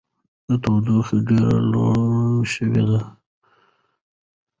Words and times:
تودوخه 0.63 1.17
ډېره 1.27 1.57
لوړه 1.71 2.11
شوې 2.53 2.83
ده. 2.91 3.01